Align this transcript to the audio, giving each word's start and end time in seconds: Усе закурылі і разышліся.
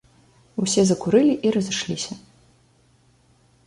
Усе 0.63 0.85
закурылі 0.93 1.37
і 1.49 1.53
разышліся. 1.59 2.21